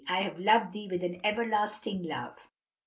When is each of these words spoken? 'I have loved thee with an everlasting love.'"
'I 0.07 0.21
have 0.23 0.39
loved 0.39 0.73
thee 0.73 0.87
with 0.89 1.03
an 1.03 1.21
everlasting 1.23 2.01
love.'" 2.01 2.49